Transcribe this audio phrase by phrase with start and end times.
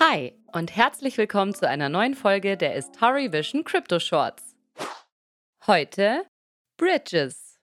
[0.00, 4.56] Hi und herzlich willkommen zu einer neuen Folge der Istari Vision Crypto Shorts.
[5.68, 6.26] Heute
[6.76, 7.60] Bridges.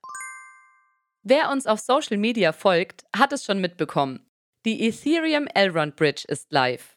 [1.22, 4.26] Wer uns auf Social Media folgt, hat es schon mitbekommen.
[4.64, 6.96] Die Ethereum Elrond Bridge ist live.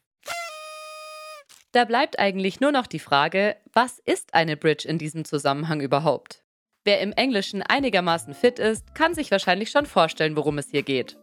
[1.73, 6.45] Da bleibt eigentlich nur noch die Frage, was ist eine Bridge in diesem Zusammenhang überhaupt?
[6.86, 11.17] Wer im Englischen einigermaßen fit ist, kann sich wahrscheinlich schon vorstellen, worum es hier geht.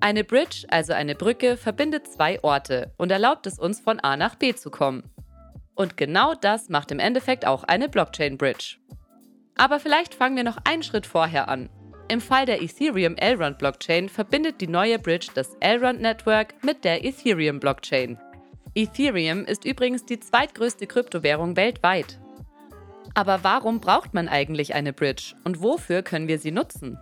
[0.00, 4.36] Eine Bridge, also eine Brücke, verbindet zwei Orte und erlaubt es uns, von A nach
[4.36, 5.02] B zu kommen.
[5.74, 8.76] Und genau das macht im Endeffekt auch eine Blockchain-Bridge.
[9.56, 11.68] Aber vielleicht fangen wir noch einen Schritt vorher an.
[12.08, 17.04] Im Fall der Ethereum Elrond Blockchain verbindet die neue Bridge das Elrond Network mit der
[17.04, 18.18] Ethereum Blockchain.
[18.74, 22.18] Ethereum ist übrigens die zweitgrößte Kryptowährung weltweit.
[23.14, 26.98] Aber warum braucht man eigentlich eine Bridge und wofür können wir sie nutzen?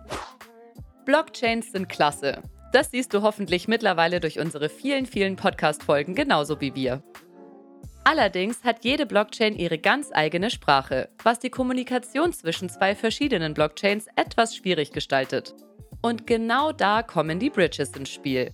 [1.05, 2.41] Blockchains sind klasse.
[2.73, 7.01] Das siehst du hoffentlich mittlerweile durch unsere vielen, vielen Podcast-Folgen genauso wie wir.
[8.03, 14.07] Allerdings hat jede Blockchain ihre ganz eigene Sprache, was die Kommunikation zwischen zwei verschiedenen Blockchains
[14.15, 15.55] etwas schwierig gestaltet.
[16.01, 18.53] Und genau da kommen die Bridges ins Spiel.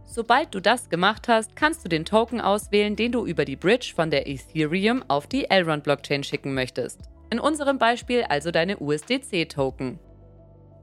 [0.09, 3.91] Sobald du das gemacht hast, kannst du den Token auswählen, den du über die Bridge
[3.93, 7.01] von der Ethereum auf die Elrond Blockchain schicken möchtest.
[7.29, 9.99] In unserem Beispiel also deine USDC-Token.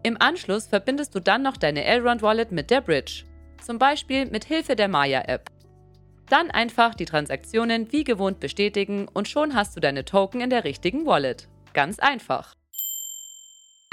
[0.02, 3.24] Im Anschluss verbindest du dann noch deine Elrond Wallet mit der Bridge,
[3.62, 5.48] zum Beispiel mit Hilfe der Maya-App.
[6.28, 10.64] Dann einfach die Transaktionen wie gewohnt bestätigen und schon hast du deine Token in der
[10.64, 11.48] richtigen Wallet.
[11.72, 12.54] Ganz einfach.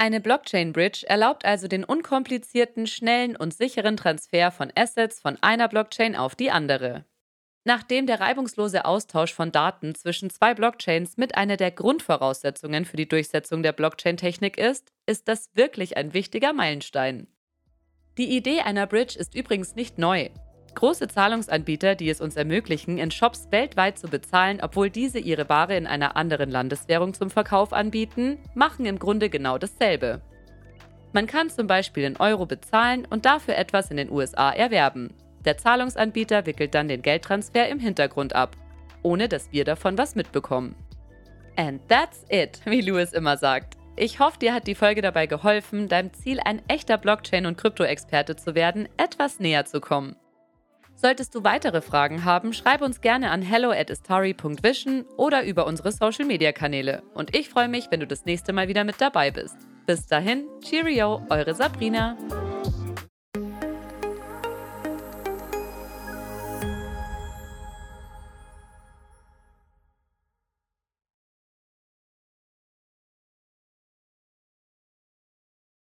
[0.02, 6.16] Eine Blockchain-Bridge erlaubt also den unkomplizierten, schnellen und sicheren Transfer von Assets von einer Blockchain
[6.16, 7.04] auf die andere.
[7.62, 13.08] Nachdem der reibungslose Austausch von Daten zwischen zwei Blockchains mit einer der Grundvoraussetzungen für die
[13.08, 17.28] Durchsetzung der Blockchain-Technik ist, ist das wirklich ein wichtiger Meilenstein.
[18.18, 20.30] Die Idee einer Bridge ist übrigens nicht neu.
[20.74, 25.76] Große Zahlungsanbieter, die es uns ermöglichen, in Shops weltweit zu bezahlen, obwohl diese ihre Ware
[25.76, 30.20] in einer anderen Landeswährung zum Verkauf anbieten, machen im Grunde genau dasselbe.
[31.12, 35.14] Man kann zum Beispiel in Euro bezahlen und dafür etwas in den USA erwerben.
[35.44, 38.56] Der Zahlungsanbieter wickelt dann den Geldtransfer im Hintergrund ab,
[39.02, 40.74] ohne dass wir davon was mitbekommen.
[41.56, 43.76] And that's it, wie Louis immer sagt.
[43.94, 48.36] Ich hoffe, dir hat die Folge dabei geholfen, deinem Ziel, ein echter Blockchain- und Krypto-Experte
[48.36, 50.16] zu werden, etwas näher zu kommen.
[50.94, 55.92] Solltest du weitere Fragen haben, schreib uns gerne an hello at hello@story.vision oder über unsere
[55.92, 57.02] Social Media Kanäle.
[57.14, 59.56] Und ich freue mich, wenn du das nächste Mal wieder mit dabei bist.
[59.86, 62.16] Bis dahin, Cheerio, eure Sabrina.